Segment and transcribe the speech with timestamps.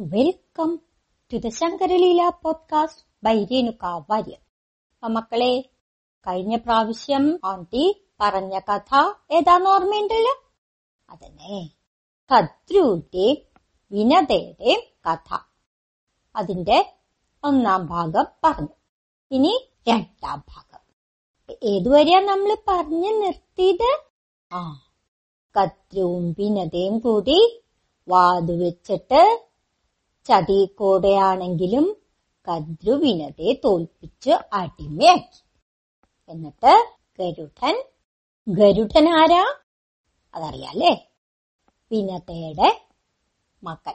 [0.00, 0.80] Welcome
[1.32, 4.36] to the Shankaraleela podcast by Renuka Warrier
[5.08, 5.60] മക്കളെ
[6.26, 10.52] കഴിഞ്ഞ പ്രാവശ്യം ആന്റി പറഞ്ഞ കഥ ഏതാന്ന് ഓർമ്മയുണ്ടല്ലോ?
[11.10, 11.70] അതന്നെ
[12.34, 13.36] കദ്രുവിന്റെയും
[13.92, 15.38] വിനതയുടെയും കഥ.
[16.36, 16.94] അതിന്റെ
[17.44, 18.74] ഒന്നാം ഭാഗം പറഞ്ഞു.
[19.30, 20.80] ഇനി രണ്ടാം ഭാഗം.
[21.62, 24.04] ഏതുവരെയാ നമ്മൾ പറഞ്ഞു നിർത്തിയത്?
[24.52, 24.82] ആ
[25.56, 27.62] കദ്രുവും വിനതയും കൂടി
[28.08, 28.52] വാതു
[30.28, 31.96] വെച്ചിട്ട്
[32.48, 35.42] കദ്രുവിനതെ തോൽപ്പിച്ച് അടിമയാക്കി.
[36.28, 36.72] എന്നിട്ട്
[37.18, 37.76] ഗരുഡൻ
[38.48, 39.44] ഗരുഡൻ ആരാ?
[40.34, 40.92] അതറിയാലേ
[41.92, 42.86] വിനതയുടെ
[43.62, 43.94] മകൻ.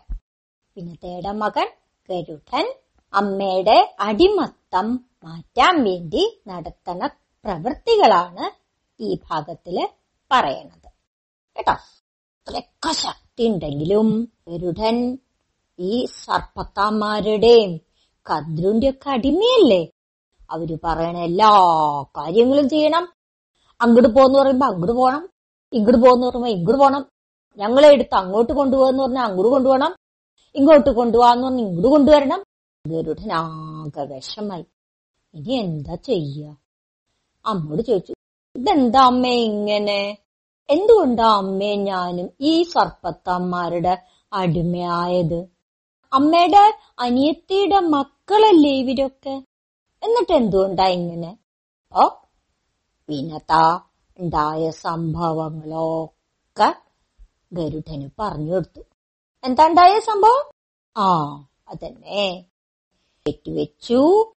[0.77, 1.67] വിനതയുടെ മകൻ
[2.09, 2.65] ഗരുഡൻ
[3.13, 7.07] അമ്മയുടെ അടിമത്തം മാറ്റാൻ വേണ്ടി നടത്തണ
[7.45, 8.45] പ്രവൃത്തികളാണ്
[8.99, 9.89] ഈ ഭാഗത്തിൽ
[10.31, 10.89] പറയണത്.
[11.57, 11.75] കേട്ടോ?
[12.91, 15.17] ശക്തി ഉണ്ടെങ്കിലും ഗരുഡൻ
[15.79, 17.79] ഈ സർപ്പത്താന്മാരുടെയും
[18.25, 19.91] കദ്രുന്റെ ഒക്കെ അടിമയല്ലേ?
[20.51, 21.49] അവർ പറയണ എല്ലാ
[22.17, 23.07] കാര്യങ്ങളും ചെയ്യണം.
[23.81, 25.29] അങ്ങോട്ട് പോന്ന് പറയുമ്പോ അങ്ങോട്ട് പോകണം
[25.73, 27.05] ഇങ്ങോട്ട് പോന്ന് പറയുമ്പോ ഇങ്ങോട്ട് പോകണം
[27.57, 29.95] ഞങ്ങളെ എടുത്ത് അങ്ങോട്ട് കൊണ്ടുപോകാന്ന് പറഞ്ഞാൽ അങ്ങോട്ട് കൊണ്ടുപോകണം
[30.55, 32.43] ഇങ്ങോട്ട് കൊണ്ടുപോകാന്ന് പറഞ്ഞാൽ ഇങ്ങോട്ട് കൊണ്ടുവരണം.
[32.87, 34.65] ഗരുഡനാകെ വിഷമായി.
[35.33, 36.55] ഇനി എന്താ ചെയ്യ?
[37.45, 38.13] അമ്മോട് ചോദിച്ചു
[38.55, 40.17] ഇതെന്താ അമ്മ ഇങ്ങനെ?
[40.69, 43.97] എന്തുകൊണ്ടാ അമ്മേ ഞാനും ഈ സർപ്പത്തമ്മാരുടെ
[44.33, 45.54] അടിമയായത്?
[46.13, 49.41] അമ്മയുടെ അനിയത്തിയുടെ മക്കളല്ലേ ഇവരൊക്കെ?
[50.03, 51.37] എന്നിട്ട് എന്തുകൊണ്ടാ ഇങ്ങനെ
[51.93, 52.09] ഓ
[53.09, 53.79] വിനത
[54.19, 56.75] ഉണ്ടായ സംഭവങ്ങളൊക്കെ
[57.53, 58.79] ഗരുഡന് പറഞ്ഞു കൊടുത്തു.
[59.43, 60.51] എന്താ ഉണ്ടായ സംഭവം?
[60.97, 62.45] ആ അതന്നെ.
[63.27, 64.33] പെറ്റുവെച്ചു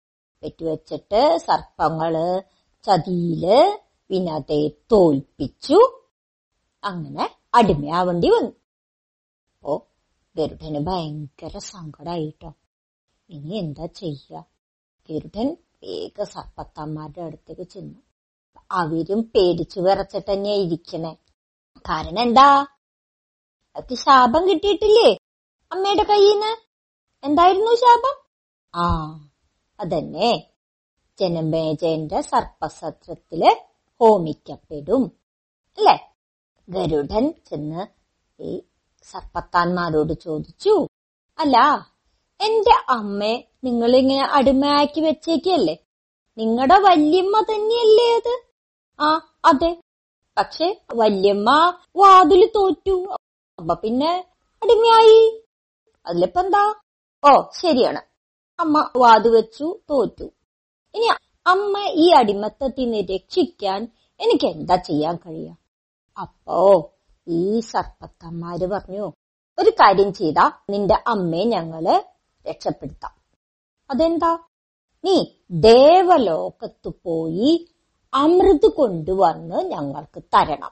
[0.43, 2.43] പെറ്റുവെച്ചിട്ട് സർപ്പങ്ങൾ
[2.83, 3.75] ചതിയിൽ
[4.09, 6.03] വിനതയെ തോൽപ്പിച്ചു.
[6.83, 8.64] അങ്ങനെ അടിമയാവേണ്ടി വന്നു.
[10.37, 12.53] ഗരുഡന് ഭയങ്കര സങ്കടായിട്ടോ.
[13.29, 14.43] ഇനി എന്താ ചെയ്യ?
[15.09, 17.99] ഗരുഡൻ വേഗ സർപ്പത്തമ്മാരുടെ അടുത്തേക്ക് ചെന്നു.
[18.71, 21.17] അവരും പേടിച്ചു വിറച്ചിട്ട് തന്നെയാ ഇരിക്കണേ.
[21.89, 22.67] കാരണം എന്താ?
[23.75, 25.17] അവർക്ക് ശാപം കിട്ടിയിട്ടില്ലേ
[25.71, 26.51] അമ്മയുടെ കയ്യിന്ന്?
[27.25, 28.29] എന്തായിരുന്നു ശാപം?
[28.75, 28.85] ആ
[29.79, 30.51] അതന്നെ.
[31.19, 33.55] ജനമേജന്റെ സർപ്പസത്രത്തിൽ
[34.01, 35.11] ഹോമിക്കപ്പെടും.
[35.77, 36.13] അല്ലെ?
[36.69, 37.87] ഗരുഡൻ ചെന്ന്
[38.41, 38.61] ഈ
[39.11, 40.87] സർപ്പത്താന്മാരോട് ചോദിച്ചു
[41.39, 41.57] അല്ല
[42.39, 45.75] എന്റെ അമ്മയെ നിങ്ങളിങ്ങനെ അടിമയാക്കി വെച്ചേക്കല്ലേ?
[46.37, 48.33] നിങ്ങളുടെ വല്യമ്മ തന്നെയല്ലേ അത്?
[48.99, 49.09] ആ
[49.45, 49.81] അതെ.
[50.37, 51.49] പക്ഷെ വല്യമ്മ
[51.97, 52.95] വാതിൽ തോറ്റു.
[53.59, 54.11] അപ്പൊ പിന്നെ
[54.61, 55.21] അടിമയായി.
[56.05, 56.63] അതിലിപ്പോ എന്താ
[57.23, 58.01] ഓ ശരിയാണ്.
[58.59, 60.27] അമ്മ വാതു വെച്ചു തോറ്റു.
[60.95, 61.07] ഇനി
[61.47, 63.87] അമ്മ ഈ അടിമത്തത്തിൽ നിന്ന് രക്ഷിക്കാൻ
[64.19, 65.53] എനിക്ക് എന്താ ചെയ്യാൻ കഴിയാ?
[66.17, 66.57] അപ്പോ
[67.27, 69.11] ഈ സർപ്പത്തന്മാര് പറഞ്ഞു
[69.59, 72.03] ഒരു കാര്യം ചെയ്താ നിന്റെ അമ്മയെ ഞങ്ങൾ
[72.47, 73.11] രക്ഷപ്പെടുത്താം.
[73.91, 74.37] അതെന്താ?
[75.05, 77.67] നീ ദേവലോകത്ത് പോയി
[78.13, 80.71] അമൃത് കൊണ്ടുവന്ന് ഞങ്ങൾക്ക് തരണം.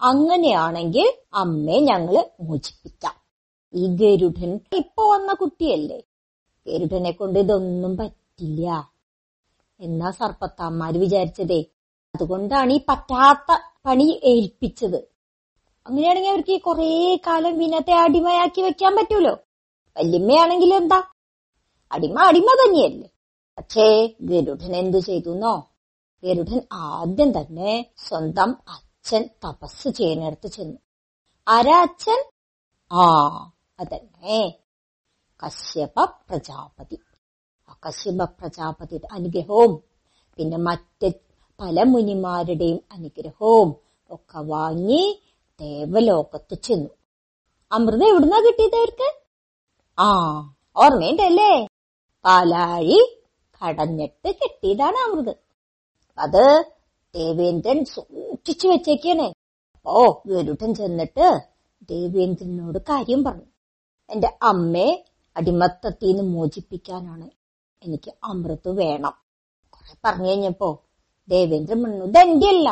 [0.00, 3.14] അങ്ങനെയാണെങ്കിൽ അമ്മയെ ഞങ്ങൾ മോചിപ്പിക്കാം.
[3.74, 6.02] ഈ ഗരുഡൻ ഇപ്പൊ വന്ന കുട്ടിയല്ലേ?
[6.66, 8.92] ഗരുഡനെ കൊണ്ട് ഇതൊന്നും പറ്റില്ല.
[9.80, 11.64] എന്നാ സർപ്പത്താന്മാര് വിചാരിച്ചതേ?
[12.14, 15.15] അതുകൊണ്ടാണ് ഈ പറ്റാത്ത പണി ഏൽപ്പിച്ചത്.
[15.86, 19.38] അങ്ങനെയാണെങ്കിൽ അവർക്ക് ഈ കുറേ കാലം വിനത്തെ അടിമയാക്കി വെക്കാൻ പറ്റൂലോ?
[19.96, 21.02] വല്യമ്മയാണെങ്കിൽ എന്താ?
[21.92, 23.08] അടിമ അടിമ തന്നെയല്ലേ.
[23.58, 25.70] പക്ഷേ ഗരുഡൻ എന്തു ചെയ്തുന്നോ?
[26.24, 30.78] ഗരുഡൻ ആദ്യം തന്നെ സ്വന്തം അച്ഛൻ തപസ് ചെയ്യുന്നിടത്ത് ചെന്നു.
[31.48, 32.30] ആരാ അച്ഛൻ?
[32.92, 33.04] ആ
[33.80, 34.54] അതന്നെ.
[35.42, 36.98] കശ്യപ പ്രജാപതി.
[37.68, 39.82] ആ കശ്യപ പ്രജാപതിയുടെ അനുഗ്രഹവും
[40.36, 41.12] പിന്നെ മറ്റ്
[41.60, 43.76] പല മുനിമാരുടെയും അനുഗ്രഹവും
[44.10, 45.22] ഒക്കെ വാങ്ങി
[45.60, 46.90] ദേവലോകത്ത് ചെന്നു.
[47.72, 49.08] അമൃത എവിടുന്നാ കിട്ടിയത് അവർക്ക്?
[49.98, 50.08] ആ
[50.76, 51.66] ഓർമ്മയുണ്ടല്ലേ?
[52.24, 52.98] പാലാഴി
[53.60, 55.34] കടഞ്ഞിട്ട് കിട്ടിയതാണ് അമൃത്.
[56.18, 56.44] അത്
[57.14, 59.26] ദേവേന്ദ്രൻ സൂക്ഷിച്ചു വെച്ചേക്കാണ്.
[59.86, 61.26] ഓ ഗരുഡൻ ചെന്നിട്ട്
[61.90, 63.48] ദേവേന്ദ്രനോട് കാര്യം പറഞ്ഞു.
[64.10, 65.04] എന്റെ അമ്മയെ
[65.36, 67.30] അടിമത്തത്തിൽ നിന്ന് മോചിപ്പിക്കാനാണ്
[67.82, 69.14] എനിക്ക് അമൃത് വേണം.
[69.70, 70.68] കുറെ പറഞ്ഞു കഴിഞ്ഞപ്പോ
[71.28, 72.68] ദേവേന്ദ്രൻ പറഞ്ഞു ഇതെന്റെ അല്ല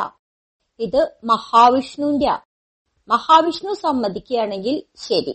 [0.79, 2.27] ഇത് മഹാവിഷ്ണുവിന്റെ
[3.07, 5.33] മഹാവിഷ്ണു സമ്മതിക്കുകയാണെങ്കിൽ ശരി.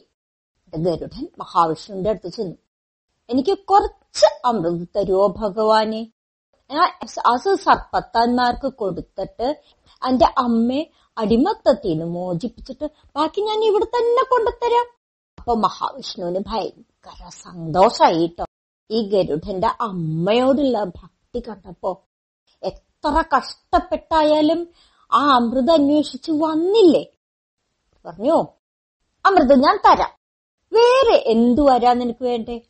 [0.76, 2.56] ഗരുഡൻ മഹാവിഷ്ണുവിന്റെ അടുത്ത് ചെന്നു.
[3.30, 6.12] എനിക്ക് കുറച്ച് അമൃത് തരുവോ ഭഗവാനെ.
[7.32, 9.62] അസ സർപ്പത്താന്മാർക്ക് കൊടുത്തിട്ട്
[10.08, 10.82] എന്റെ അമ്മയെ
[11.18, 14.86] അടിമത്തത്തിൽ നിന്ന് മോചിപ്പിച്ചിട്ട് ബാക്കി ഞാൻ ഇവിടെ തന്നെ കൊണ്ടുതരാം
[15.38, 18.44] അപ്പൊ മഹാവിഷ്ണുവിന് ഭയങ്കര സന്തോഷായിട്ടോ.
[18.90, 21.90] ഈ ഗരുഡന്റെ അമ്മയോടുള്ള ഭക്തി കണ്ടപ്പോ
[22.62, 24.68] എത്ര കഷ്ടപ്പെട്ടായാലും
[25.12, 27.04] ആ അമൃത് അന്വേഷിച്ച് വന്നില്ലേ?
[28.06, 28.46] പറഞ്ഞു?
[29.26, 30.10] അമൃത് ഞാൻ തരാം.
[30.72, 32.60] വേറെ എന്തു വരാൻ നിനക്ക് വേണ്ടേ?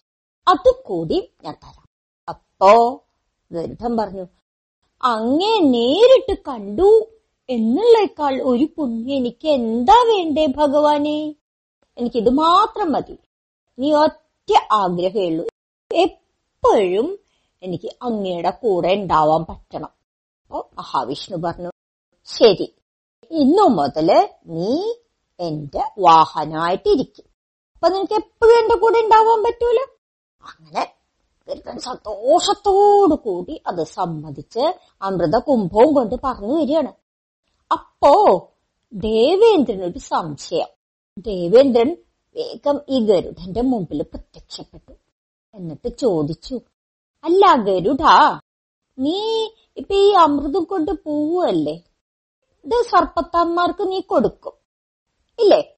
[0.48, 1.86] അതുകൂടി ഞാൻ തരാം.
[2.28, 3.04] അപ്പോ
[3.52, 4.26] ഗരുഡൻ പറഞ്ഞു
[5.02, 7.06] അങ്ങേ നേരിട്ട് കണ്ടു
[7.50, 11.34] എന്നുള്ളേക്കാൾ ഒരു പുണ്യം എനിക്ക് എന്താ വേണ്ടേ ഭഗവാനെ?
[11.98, 13.18] എനിക്കിത് മാത്രം മതി.
[13.78, 15.46] നീ ഒറ്റ ആഗ്രഹമേ ഉള്ളൂ.
[15.92, 17.18] എപ്പോഴും
[17.62, 19.90] എനിക്ക് അങ്ങയുടെ കൂടെ ഉണ്ടാവാൻ പറ്റണം.
[20.42, 21.70] അപ്പോ മഹാവിഷ്ണു പറഞ്ഞു
[22.24, 22.74] ശരി.
[23.30, 24.94] ഇന്നു മുതൽ നീ
[25.40, 27.24] എന്റെ വാഹനമായിട്ടിരിക്കും.
[27.74, 29.78] അപ്പൊ നിനക്ക് എപ്പോഴും എന്റെ കൂടെ ഉണ്ടാവാൻ പറ്റൂല?
[30.42, 31.00] അങ്ങനെ
[31.78, 36.92] സന്തോഷത്തോടു കൂടി അത് സമ്മതിച്ച് അമൃത കുംഭവും കൊണ്ട് പറഞ്ഞു വരികയാണ്.
[37.72, 38.12] അപ്പോ
[38.94, 40.68] ദേവേന്ദ്രൻ ഒരു സംശയം.
[41.18, 41.96] ദേവേന്ദ്രൻ
[42.36, 44.92] വേഗം ഈ ഗരുഡന്റെ മുമ്പിൽ പ്രത്യക്ഷപ്പെട്ടു.
[45.54, 46.60] എന്നിട്ട് ചോദിച്ചു
[47.24, 48.40] അല്ല ഗരുഡാ
[48.98, 51.82] നീ ഇപ്പൊ ഈ അമൃതം കൊണ്ട് പോവുകയല്ലേ?
[52.64, 54.59] ഇത് സർപ്പത്താന്മാർക്ക് നീ കൊടുക്കും.
[55.40, 55.76] ഇല്ലേ?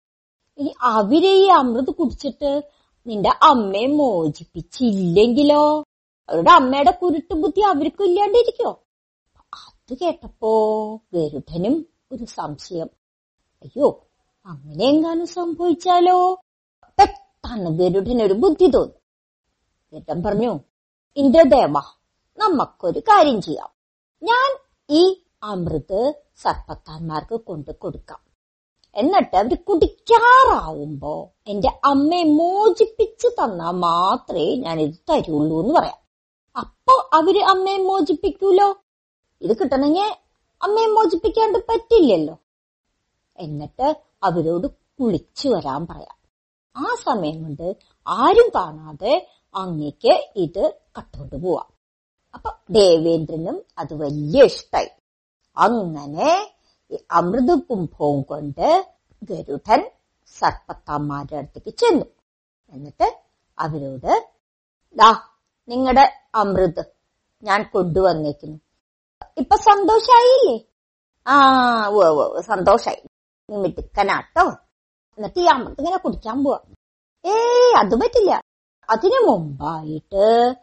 [0.58, 2.62] ഈ അവർ ഈ അമൃത് കുടിച്ചിട്ട്
[3.06, 5.84] നിന്റെ അമ്മയെ മോചിപ്പിച്ചില്ലെങ്കിലോ?
[6.28, 8.82] അവരുടെ അമ്മയുടെ കുരുട്ട് ബുദ്ധി അവർക്കും ഇല്ലാണ്ടിരിക്കോ?
[9.54, 10.52] അത് കേട്ടപ്പോ
[11.14, 12.90] ഗരുഡനും ഒരു സംശയം.
[13.62, 14.06] അയ്യോ
[14.46, 16.34] അങ്ങനെ എങ്ങാനും സംഭവിച്ചാലോ?
[16.98, 18.94] പെട്ടെന്ന് ഗരുഡനൊരു ബുദ്ധി തോന്നി.
[19.92, 20.60] ഗരുഡൻ പറഞ്ഞു
[21.16, 21.74] ഇന്ദ്രദേവ
[22.38, 23.70] നമുക്കൊരു കാര്യം ചെയ്യാം.
[24.22, 24.58] ഞാൻ
[24.90, 28.31] ഈ അമൃത് സർപ്പത്താന്മാർക്ക് കൊണ്ടു കൊടുക്കാം.
[28.94, 35.98] എന്നിട്ട് അവർ കുടിക്കാറാവുമ്പോ എന്റെ അമ്മയെ മോചിപ്പിച്ചു തന്നാ മാത്രമേ ഞാൻ ഇത് തരുള്ളൂ എന്ന് പറയാം.
[36.58, 38.76] അപ്പോ അവർ അമ്മയെ മോചിപ്പിക്കൂലോ?
[39.42, 40.02] ഇത് കിട്ടണമെങ്കിൽ
[40.62, 42.38] അമ്മയെ മോചിപ്പിക്കാണ്ട് പറ്റില്ലല്ലോ.
[43.38, 46.16] എന്നിട്ട് അവരോട് കുളിച്ചു വരാൻ പറയാം.
[46.76, 47.76] ആ സമയം കൊണ്ട്
[48.08, 51.66] ആരും കാണാതെ അങ്ങക്ക് ഇത് കട്ടുകൊണ്ട് പോവാം.
[52.34, 54.88] അപ്പൊ ദേവേന്ദ്രനും അത് വലിയ ഇഷ്ടായി.
[55.56, 56.54] അങ്ങനെ
[56.92, 59.90] ഈ അമൃത കുംഭവും കൊണ്ട് ഗരുഡൻ
[60.26, 62.06] സർപ്പത്താന്മാരുടെ അടുത്തേക്ക് ചെന്നു.
[62.70, 63.18] എന്നിട്ട്
[63.58, 64.30] അവരോട്
[64.96, 65.22] ദാ
[65.68, 66.84] നിങ്ങളുടെ അമൃത്
[67.42, 68.60] ഞാൻ കൊണ്ടുവന്നേക്കുന്നു.
[69.36, 70.64] ഇപ്പൊ സന്തോഷായില്ലേ?
[71.26, 71.40] ആ
[72.40, 73.02] സന്തോഷായി.
[73.50, 74.50] നീ മിടുക്കനാട്ടോ.
[75.18, 76.58] എന്നിട്ട് ഈ അമൃത് ഇങ്ങനെ കുടിക്കാൻ പോവാ.
[77.24, 78.42] ഏയ് അത് പറ്റില്ല.
[78.90, 80.54] അതിനു മുമ്പായിട്ട്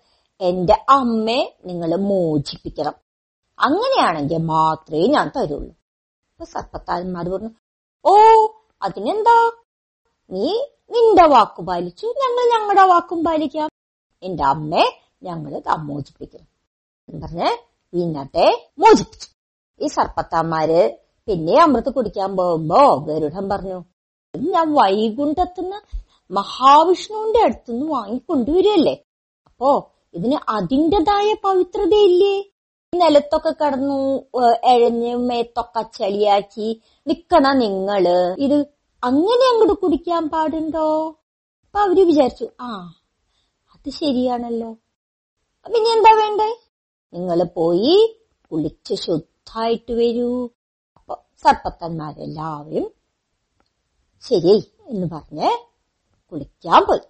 [0.41, 2.93] എന്റെ അമ്മയെ നിങ്ങൾ മോചിപ്പിക്കണം.
[3.59, 5.78] അങ്ങനെയാണെങ്കിൽ മാത്രമേ ഞാൻ തരുള്ളൂ.
[6.39, 7.49] അപ്പൊ സർപ്പത്താന്മാർ പറഞ്ഞു
[8.05, 8.11] ഓ
[8.81, 9.33] അതിനെന്താ?
[10.31, 10.45] നീ
[10.91, 13.69] നിന്റെ വാക്കു പാലിച്ചു ഞങ്ങൾ ഞങ്ങളുടെ വാക്കും പാലിക്കാം.
[14.23, 14.85] എന്റെ അമ്മയെ
[15.23, 15.53] ഞങ്ങൾ
[15.87, 16.47] മോചിപ്പിക്കണം
[17.09, 17.49] എന്ന് പറഞ്ഞ്
[17.93, 18.45] വീഞ്ഞാട്ടെ
[18.79, 19.27] മോചിപ്പിച്ചു.
[19.81, 20.79] ഈ സർപ്പത്താന്മാര്
[21.27, 23.77] പിന്നെ അമൃത് കുടിക്കാൻ പോകുമ്പോ ഗരുഡൻ പറഞ്ഞു
[24.33, 25.79] "ഇത് ഞാൻ വൈകുണ്ഠത്തുനിന്ന്
[26.31, 28.95] മഹാവിഷ്ണുവിന്റെ അടുത്തുനിന്ന് വാങ്ങിക്കൊണ്ടുവരികയല്ലേ?
[29.47, 29.69] അപ്പോ
[30.13, 32.35] ഇതിന് അതിന്റെതായ പവിത്രതയില്ലേ?
[32.93, 33.99] നിലത്തൊക്കെ കടന്നു
[34.63, 36.67] എഴഞ്ഞ് മേത്തൊക്കെ ചളിയാക്കി
[37.07, 38.05] നിക്കണ നിങ്ങൾ.
[38.37, 38.57] ഇത്
[39.03, 40.87] അങ്ങനെ അങ്ങോട്ട് കുടിക്കാൻ പാടുണ്ടോ?
[41.65, 42.69] അപ്പൊ അവർ വിചാരിച്ചു ആ
[43.73, 44.71] അത് ശരിയാണല്ലോ.
[45.65, 46.49] പിന്നെ എന്താ വേണ്ടേ?
[47.13, 47.95] നിങ്ങൾ പോയി
[48.51, 50.31] കുളിച്ച് ശുദ്ധായിട്ട് വരൂ.
[50.97, 52.87] അപ്പൊ സർപ്പത്തന്മാരെല്ലാവരും
[54.23, 54.55] ശരി
[54.87, 55.49] എന്ന് പറഞ്ഞ്
[56.31, 57.05] കുളിക്കാൻ പോയി.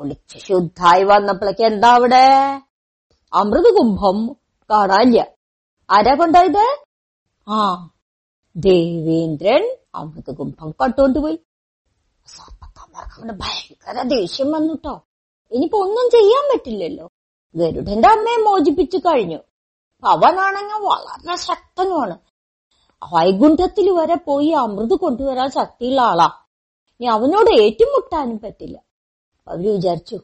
[0.00, 2.26] കുളിച്ച് ശുദ്ധായി വന്നപ്പോഴേക്ക് എന്താ അവിടെ?
[3.32, 4.18] അമൃത കുംഭം
[4.70, 5.26] കാണാനില്ല.
[5.90, 6.84] ആരാ കൊണ്ടായത്?
[7.48, 7.90] ആ.
[8.56, 11.38] ദേവേന്ദ്രൻ അവിടുത്തെ കുംഭം കട്ടുകൊണ്ടുപോയി
[12.26, 15.02] സർപ്പത്താന്മാർക്ക് അവന് ഭയങ്കര ദേഷ്യം വന്നുട്ടോ.
[15.52, 17.08] ഇനിയിപ്പോ ഒന്നും ചെയ്യാൻ പറ്റില്ലല്ലോ.
[17.54, 19.36] ഗരുഡന്റെ അമ്മയെ മോചിപ്പിച്ചു കഴിഞ്ഞു.
[20.04, 22.18] അവനാണെങ്കിൽ വളരെ ശക്തനുമാണ്
[23.12, 26.30] വൈകുണ്ഠത്തിൽ വരെ പോയി അമൃത് കൊണ്ടുവരാൻ ശക്തിയുള്ള ആളാ.
[27.00, 28.82] ഇനി അവനോട് ഏറ്റുമുട്ടാനും പറ്റില്ല.
[29.48, 30.20] അവർ വിചാരിച്ചു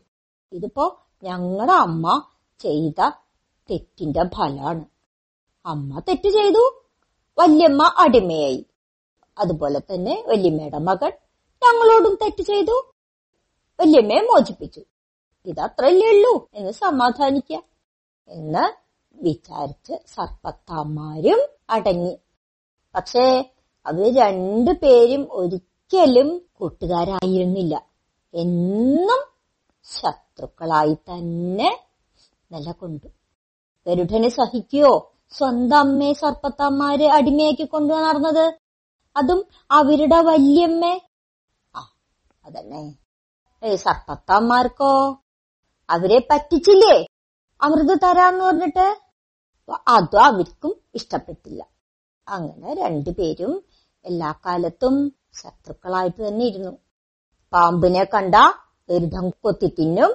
[0.52, 2.24] ഇതിപ്പോ ഞങ്ങളുടെ അമ്മ
[2.58, 3.10] ചെയ്ത
[3.70, 4.84] തെറ്റിന്റെ ഫലാണ്
[5.66, 6.84] അമ്മ തെറ്റ് ചെയ്തു.
[7.38, 8.66] വല്യമ്മ അടിമയായി.
[9.38, 11.10] അതുപോലെ തന്നെ വല്യമ്മയുടെ മകൻ
[11.56, 12.92] തങ്ങളോടും തെറ്റ് ചെയ്തു.
[13.80, 14.82] വല്യമ്മയെ മോചിപ്പിച്ചു.
[15.46, 17.60] ഇതത്രല്ലേ ഉള്ളൂ എന്ന് സമാധാനിക്ക
[18.28, 18.86] എന്ന്
[19.22, 21.38] വിചാരിച്ച് സർപ്പത്താന്മാരും
[21.70, 22.18] അടങ്ങി.
[22.94, 23.54] പക്ഷേ
[23.86, 27.82] അവർ രണ്ടു പേരും ഒരിക്കലും കൂട്ടുകാരായിരുന്നില്ല.
[28.34, 29.24] എന്നും
[29.82, 31.84] ശത്രുക്കളായി തന്നെ
[32.52, 33.06] നിലകൊണ്ടു.
[33.86, 34.92] ഗരുഡന് സഹിക്കുകയോ
[35.34, 38.46] സ്വന്തം അമ്മയെ സർപ്പത്തന്മാര് അടിമയാക്കി കൊണ്ടു നടന്നത്?
[39.16, 39.40] അതും
[39.70, 40.94] അവരുടെ വല്യമ്മേ?
[42.44, 42.82] അതന്നെ.
[43.62, 45.22] ഏ സർപ്പത്തന്മാർക്കോ
[45.90, 46.96] അവരെ പറ്റിച്ചില്ലേ?
[47.62, 48.86] അമൃത് തരാന്ന് പറഞ്ഞിട്ട്?
[49.88, 51.60] അതും അവർക്കും ഇഷ്ടപ്പെട്ടില്ല.
[52.28, 53.64] അങ്ങനെ രണ്ടുപേരും
[54.04, 56.72] എല്ലാ കാലത്തും ശത്രുക്കളായിട്ട് തന്നെ ഇരുന്നു.
[57.52, 58.34] പാമ്പിനെ കണ്ട
[58.90, 60.12] ഗരുഡം കൊത്തി തിന്നും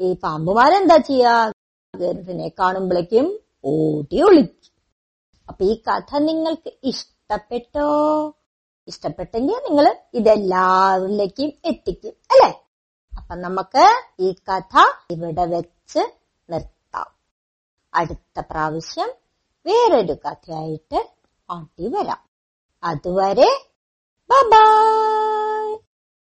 [0.00, 1.52] ഈ പാമ്പുമാരെന്താ ചെയ്യാ?
[1.94, 4.74] ഗരുഡനെ കാണുമ്പോഴേക്കും ഓടി ഒളിക്കും.
[5.48, 7.88] അപ്പൊ ഈ കഥ നിങ്ങൾക്ക് ഇഷ്ടപ്പെട്ടോ?
[8.88, 12.50] ഇഷ്ടപ്പെട്ടെങ്കിൽ നിങ്ങൾ ഇതെല്ലാവരിലേക്കും എത്തിക്കും അല്ലെ?
[13.16, 13.84] അപ്പൊ നമുക്ക്
[14.20, 14.76] ഈ കഥ
[15.10, 16.02] ഇവിടെ വെച്ച്
[16.50, 17.08] നിർത്താം.
[17.94, 19.10] അടുത്ത പ്രാവശ്യം
[19.66, 21.10] വേറൊരു കഥയായിട്ട്
[21.50, 22.22] ആട്ടി വരാം.
[22.84, 23.50] അതുവരെ
[24.30, 25.76] ബൈ